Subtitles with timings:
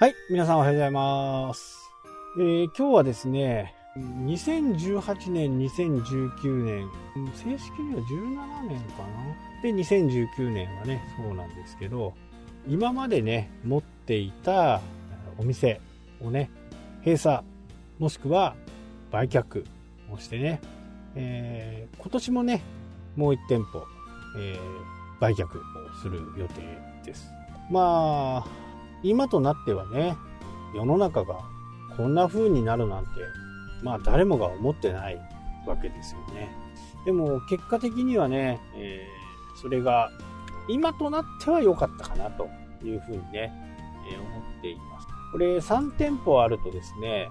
[0.00, 1.90] はい、皆さんおはようございます。
[2.38, 6.88] えー今日はですね、2018年、2019年、
[7.34, 9.60] 正式には17年かな。
[9.60, 12.14] で、2019年はね、そうなんですけど、
[12.68, 14.80] 今までね、持っていた
[15.36, 15.80] お店
[16.20, 16.48] をね、
[17.00, 17.44] 閉鎖、
[17.98, 18.54] もしくは
[19.10, 19.64] 売却
[20.12, 20.60] をしてね、
[21.16, 22.62] えー今年もね、
[23.16, 23.82] もう1店舗、
[24.38, 25.48] えー売却を
[26.00, 26.62] する予定
[27.04, 27.32] です。
[27.68, 28.67] まあ、
[29.02, 30.16] 今となってはね、
[30.74, 31.40] 世の中が
[31.96, 33.10] こんな風になるなんて、
[33.82, 35.18] まあ誰もが思ってない
[35.66, 36.50] わけですよね。
[37.04, 39.18] でも結果的にはね、えー
[39.60, 40.12] それが
[40.68, 42.48] 今となっては良かったかなと
[42.84, 43.52] いう風にね、
[44.08, 45.06] えー思っています。
[45.32, 47.28] これ3店舗あるとですね、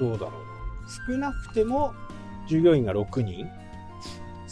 [0.00, 0.32] どうだろう。
[1.12, 1.94] 少なくても
[2.48, 3.46] 従業員が6人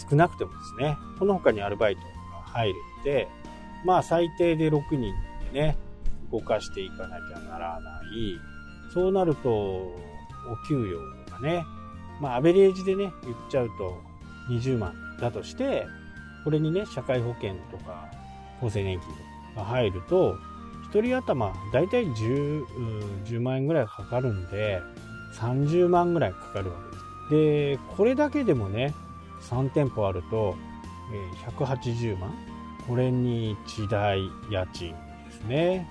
[0.09, 2.09] 少なくてもですね、この他にアルバイトが
[2.52, 3.29] 入るので、
[3.85, 5.13] まあ最低で6人
[5.52, 5.77] でね、
[6.32, 8.40] 動かしていかなきゃならない。
[8.93, 9.96] そうなると、お
[10.68, 10.96] 給与
[11.30, 11.65] がね、
[12.20, 14.02] まあアベレージでね、言っちゃうと
[14.51, 15.87] 20万だとして、
[16.45, 18.09] これにね、社会保険とか
[18.62, 19.09] 厚生年金
[19.57, 20.37] が入ると、
[20.93, 22.65] 1人頭だいたい 10,
[23.24, 24.80] 10万円ぐらいかかるんで、
[25.35, 26.76] 30万ぐらいかかるわ
[27.30, 27.79] けです。
[27.79, 28.95] で、これだけでもね、
[29.42, 30.57] 3店舗あると、
[31.59, 32.35] 180万
[32.87, 35.88] これに地代家賃ですね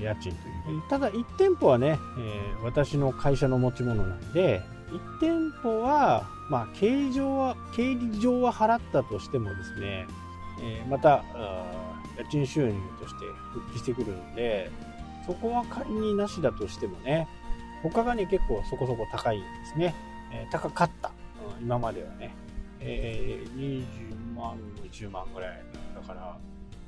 [0.00, 10.06] 家賃というただ1店舗はね、え私の会社の持ち物なんで1店舗はまあ経理上は経理上は払ったとしてもですね、
[10.62, 11.24] えまた
[12.16, 14.70] 家賃収入として復帰してくるので
[15.26, 17.28] そこは仮になしだとしてもね
[17.82, 19.94] 他がね結構そこそこ高いんですね、
[20.32, 21.08] え高かった。
[21.08, 21.12] うん
[21.60, 22.34] 今まではね。
[22.80, 24.56] えー、20万、
[24.90, 25.62] 20万ぐらい。
[25.94, 26.36] だから、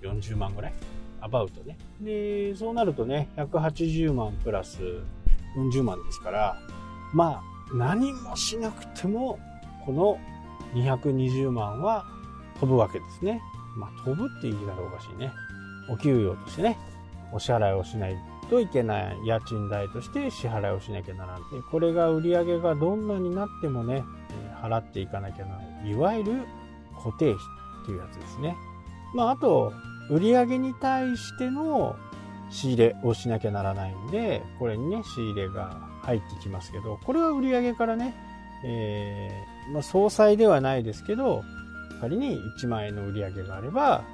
[0.03, 0.73] 40万ぐらい。
[1.21, 1.77] アバウトね。
[2.01, 4.79] で、そうなるとね、180万プラス
[5.57, 6.59] 40万ですから、
[7.13, 9.39] まあ、何もしなくても、
[9.85, 10.19] この
[10.75, 12.07] 220万は
[12.59, 13.41] 飛ぶわけですね。
[13.77, 15.31] まあ、飛ぶって言い方おかしいね。
[15.89, 16.79] お給与としてね、
[17.33, 18.17] お支払いをしない
[18.49, 21.41] といけない家賃代として支払いをしなきゃならない。
[21.53, 24.05] でこれが売り上げがどんなになってもね、
[24.63, 25.91] 払っていかなきゃならない。
[25.91, 26.33] いわゆる
[27.03, 28.57] 固定費っていうやつですね。
[29.15, 29.73] まあ、あと、
[30.11, 31.97] 売上に対しての
[32.51, 38.15] 仕入れをしなきゃならないんで、これにね、仕入れが入ってきますけど、これは売上からね、
[38.65, 41.43] えーまあ、総裁ではないですけど、
[42.01, 44.05] 仮に1万円の売り上げがあれば、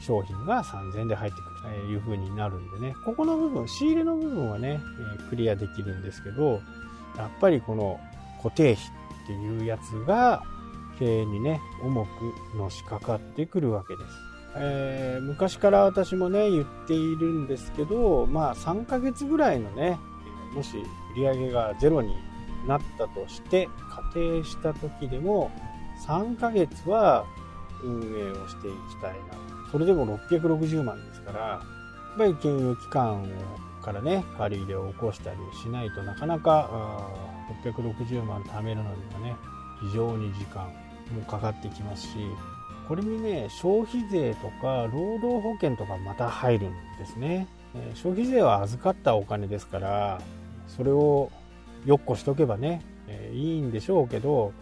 [0.00, 4.78] 商品が3000円で入ってくるという風になるんでね、ここの部分、仕入れの部分はね、
[5.18, 6.60] えクリアできるんですけど、
[7.16, 7.98] やっぱりこの
[8.42, 8.84] 固定費
[9.24, 10.42] っていうやつが
[10.98, 14.35] 経営にね、重くのしかかってくるわけです。
[14.58, 19.98] えー昔から私もね、言っているんですけど、まあ3ヶ月ぐらいのね、
[20.54, 20.76] もし
[21.14, 22.14] 売り上げがゼロに
[22.66, 23.68] なったとして、
[24.12, 25.50] 仮定した時でも、
[26.06, 27.24] 3ヶ月は
[27.82, 29.16] 運営をしていきたいな。
[29.70, 31.60] それでも660万ですから、や
[32.14, 33.28] っぱり金融機関
[33.82, 37.10] からね、借り入れを起こしたりしないとなかなか
[37.64, 39.36] 660万貯めるのにはね、
[39.80, 40.72] 非常に時間
[41.14, 42.18] もかかってきますし、
[42.88, 47.46] これにね、消費税とか労働保険とかまた入るんですね。
[47.94, 50.20] 消費税は預かったお金ですから、
[50.68, 51.30] それを
[51.84, 52.82] よっこしとけばね、
[53.32, 54.52] いいんでしょうけど、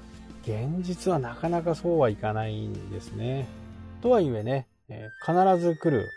[0.43, 3.47] 現実はなかなかそうはいかないんですね。
[4.03, 4.67] とはいえね、
[5.25, 6.09] 必ず来る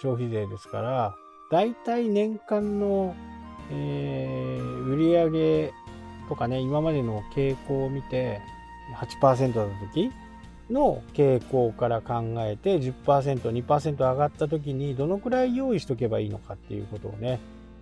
[0.00, 1.14] 消費税ですから、
[1.50, 3.14] だいたい年間の、
[3.70, 5.72] えー売上
[6.28, 8.40] とかね、今までの傾向を見て、
[8.96, 10.10] 8%だった時
[10.72, 17.40] の傾向から考えて10%、2%上がった時にどのくらい用意しとけばいいのかっていうことをね、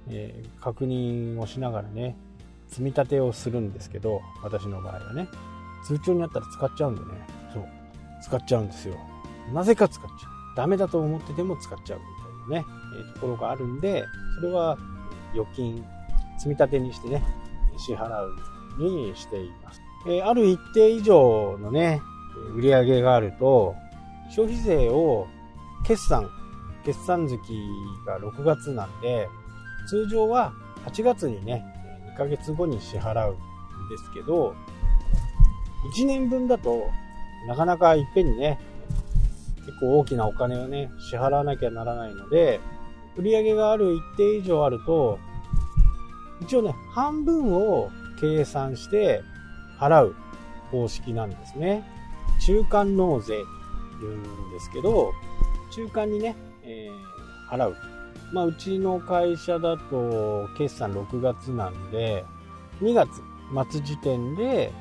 [0.08, 2.16] えー確認をしながらね、
[2.68, 5.28] 積み立てをするんですけど、私の場合はね、
[5.84, 7.06] 通帳にあったら使っちゃうんでね、
[7.54, 7.66] そう、
[8.22, 8.96] 使っちゃうんですよ。
[9.54, 10.56] なぜか使っちゃう。
[10.56, 12.04] ダメだと思ってても使っちゃうみ
[12.50, 12.66] たいなね、
[12.96, 14.04] えーところがあるんで、
[14.40, 14.76] それは
[15.32, 15.84] 預金、
[16.38, 17.22] 積み立てにしてね、
[17.78, 18.28] 支払う
[18.82, 19.80] ようにしています。
[20.06, 22.00] えーある一定以上のね、
[22.54, 23.74] 売り上げがあると、
[24.30, 25.26] 消費税を
[25.84, 26.28] 決算、
[26.84, 27.38] 決算月
[28.06, 29.28] が6月なんで、
[29.88, 30.52] 通常は
[30.86, 31.64] 8月にね、
[32.14, 34.54] 2ヶ月後に支払うんですけど、
[35.94, 36.88] 1年分だと
[37.46, 38.58] なかなかいっぺんにね、
[39.66, 42.60] 結構大きなお金をね、支払わなきゃならないので、
[43.16, 45.18] 売り上げがある一定以上あると、
[46.40, 49.22] 一応ね、半分を計算して
[49.78, 50.14] 払う
[50.70, 51.84] 方式なんですね。
[52.50, 53.44] 中間納税
[54.00, 55.12] というんですけど、
[55.70, 57.10] 中間にね、えー
[57.50, 57.76] 払う。
[58.32, 62.24] まあ、うちの会社だと決算6月なんで、
[62.80, 63.10] 2月
[63.70, 64.72] 末時点で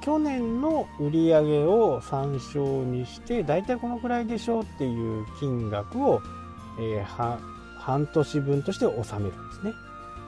[0.00, 6.22] 去年の売り上げを参照にして大体このくらいでしょうっていう金額を、
[6.78, 7.38] えー、
[7.78, 9.72] 半年分として納めるんですね。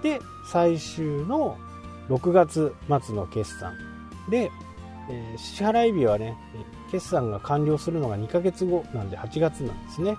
[0.02, 0.20] で
[0.50, 1.56] 最終の
[2.08, 3.72] 6月末の決算。
[4.28, 4.50] で、
[5.10, 6.36] えー、支払い日はね
[6.90, 10.16] 決算が完了するのが2ヶ月後なんで8月なんですね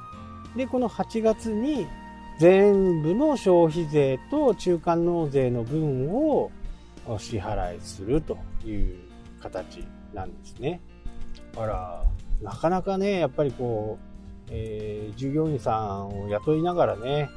[0.56, 1.88] でこの8月に
[2.38, 6.52] 全部の消費税と中間納税の分を
[7.18, 8.98] 支払いするという
[9.42, 10.82] 形なんですね。
[11.56, 12.04] あら、
[12.42, 17.30] なかなかね、やっぱりこう、えー、従業員さんを雇いながらね、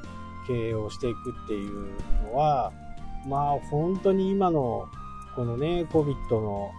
[0.48, 1.90] 経営をしていくっていう
[2.24, 2.72] のは、
[3.26, 4.88] まあ本当に今の
[5.36, 6.72] このね、COVID の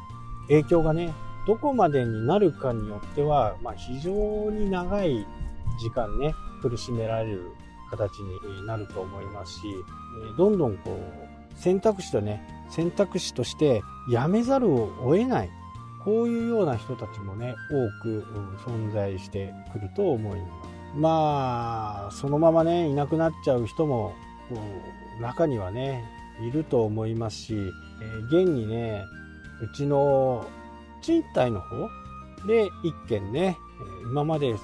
[0.50, 1.13] 影響がね、
[1.48, 4.12] どこまでになるかによっては、まあ非常
[4.51, 5.25] に長い
[5.80, 7.51] 時間ね、苦しめられる
[7.90, 9.62] 形になると思いますし、
[10.38, 15.50] どんどんこう、選択肢とね、選択肢としてやめざるを得ない。
[16.04, 18.25] こういうような人たちもね、多く
[18.66, 20.80] 存在してくると思います。
[20.95, 24.13] まあ、そのままね、いなくなっちゃう人も、
[25.22, 26.04] 中にはね、
[26.42, 27.62] いると思いますし、え、
[28.25, 29.04] 現にね、
[29.61, 30.45] うちの
[31.01, 31.89] 賃貸の方
[32.47, 33.57] で一件ね、
[34.03, 34.61] 今までし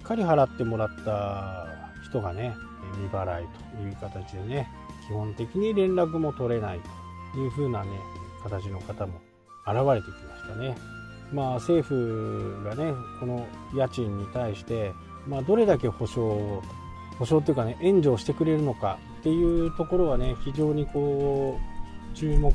[0.00, 1.66] っかり払ってもらった
[2.04, 2.54] 人がね、
[2.94, 3.46] 未払い
[3.76, 4.68] という形でね、
[5.06, 6.80] 基本的に連絡も取れない
[7.32, 7.90] という風なね、
[8.42, 9.20] 形の方も
[9.66, 10.76] 現れてきましたね。
[11.32, 14.92] まあ政府がね、この家賃に対して、
[15.26, 16.62] まあどれだけ保証、
[17.18, 21.77] 保証っていうかね、援助をしてくれるのかっていうところはね、非常にこう、
[22.18, 22.52] 注目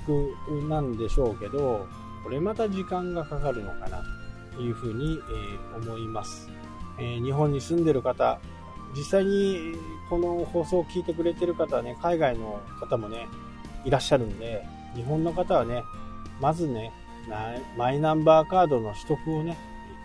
[0.67, 1.87] なんでしょうけど、
[2.23, 4.03] これまた時間がかかるのかな
[4.55, 5.19] というふうに、
[5.73, 6.49] え思います。
[6.99, 8.39] えー、日本に住んでる方、
[8.95, 9.75] 実際に
[10.09, 13.27] この放送を聞いてくれてる方はね、海外の方もね、
[13.85, 14.65] いらっしゃるんで、
[14.95, 15.83] 日本の方はね、
[16.41, 16.91] まずね、
[17.77, 19.57] マイナンバーカードの取得をね、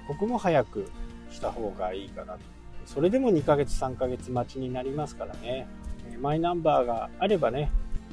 [0.04, 0.88] 一刻も早く
[1.30, 2.40] した方がいいかなと。
[2.86, 5.68] それでも2ヶ月、3ヶ月待ちになりますからね、
[6.20, 7.70] マイナンバーがあればね、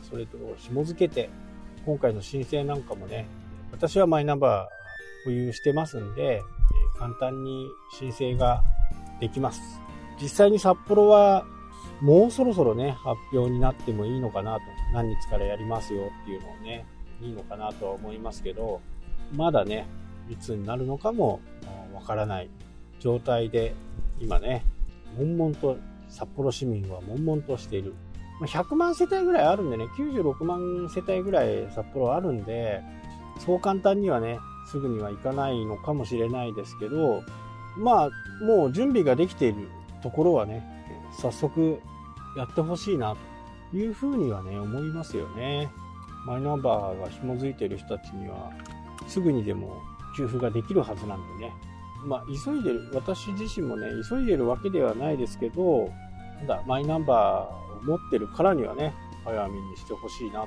[0.09, 1.29] それと紐付けて、
[1.85, 3.27] 今回の申請なんかもね、
[3.71, 6.41] 私はマイナンバー保有してますんで、
[6.97, 7.67] 簡単に
[7.97, 8.61] 申請が
[9.19, 9.61] できます。
[10.21, 11.45] 実際に札幌は
[12.01, 14.61] もうそろそろね、発表になってもいいのかなと。
[14.93, 16.85] 何日からやりますよっていうのをね、
[17.21, 18.81] いいのかなとは思いますけど、
[19.33, 19.87] まだね、
[20.29, 21.39] いつになるのかも
[21.93, 22.49] わからない
[22.99, 23.73] 状態で、
[24.19, 24.63] 今ね、
[25.17, 27.93] 悶々と、札幌市民は悶々としている。
[28.41, 32.81] 100万世帯ぐらいあるんでね、96万世帯ぐらい札幌あるんで、
[33.39, 37.23] そう簡単にはね、すぐにはいかないのかもしれないですけど、
[37.77, 38.09] まあ、
[38.43, 39.69] もう準備ができている
[40.01, 40.63] ところはね、
[41.19, 41.79] 早速
[42.37, 43.15] やってほしいな
[43.71, 45.69] というふうにはね、思いますよね。
[46.25, 48.51] マイナンバーが紐づいている人たちには、
[49.07, 49.81] すぐにでも
[50.17, 51.53] 給付ができるはずなんでね。
[52.05, 55.89] まあ、急いでる、私自身もね、急いでるわけではないですけど、
[56.41, 58.93] ただ、マイナンバー持ってるからにはね、
[59.23, 60.45] 早めにしてほしいな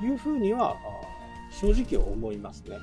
[0.00, 0.76] というふうには、
[1.50, 2.78] 正直思いますね。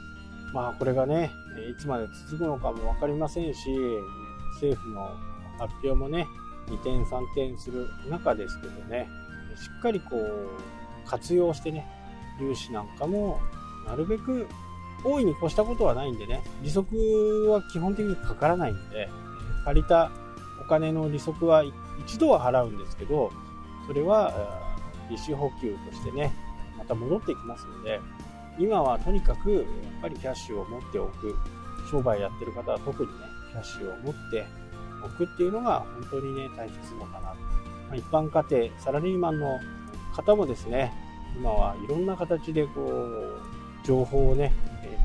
[0.53, 1.31] まあ、これがね、
[1.69, 3.69] いつまで続くのかも分かりませんし、
[4.53, 5.01] 政府の
[5.59, 6.27] 発表もね、
[6.67, 9.07] 2点3点する中ですけどね、
[9.55, 10.49] しっかりこう、
[11.07, 11.85] 活用してね、
[12.39, 13.39] 融資なんかも、
[13.87, 14.47] なるべく
[15.03, 19.09] 大いに越したことはないんでね、利息は基本的にかからないんで、
[19.65, 20.11] 借りた
[20.61, 21.63] お金の利息は
[21.99, 23.31] 一度は払うんですけど、
[23.87, 24.33] それは
[25.09, 26.31] 利子補給としてね、
[26.77, 27.99] また戻ってきますので、
[28.57, 29.63] 今はとにかくやっ
[30.01, 31.35] ぱりキャッシュを持っておく、
[31.89, 33.15] 商売やってる方は特にね、
[33.51, 34.45] キャッシュを持って
[35.03, 37.35] おくっていうのが本当にね、大切なのかな。
[37.89, 39.59] ま、一般家庭、サラリーマンの
[40.13, 40.93] 方もですね、
[41.35, 44.53] 今はいろんな形でこう、情報をね、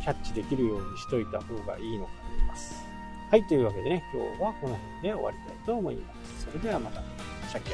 [0.02, 2.84] キャッチできるようにしといた方がいいのかと思います。
[3.30, 6.46] はい、というわけでね、今日はこの辺で終わりたいと思います。
[6.46, 7.00] それではまた、
[7.48, 7.70] シャッケ